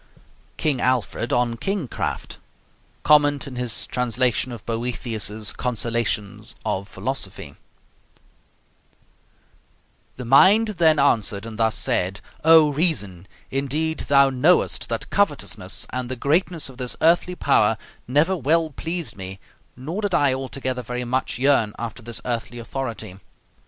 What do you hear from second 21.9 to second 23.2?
this earthly authority.